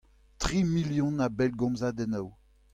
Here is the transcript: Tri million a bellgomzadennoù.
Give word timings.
Tri 0.41 0.59
million 0.73 1.13
a 1.19 1.27
bellgomzadennoù. 1.37 2.27